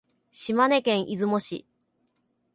[0.31, 1.67] 島根県出雲市